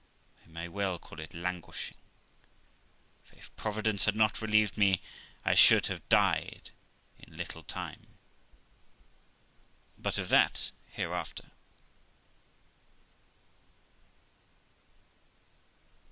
[0.43, 1.99] I may well call it languishing,
[3.23, 4.99] for if Providence had not relieved me,
[5.45, 6.71] I should have died
[7.19, 8.07] in little time.
[9.99, 11.51] But of that hereafter.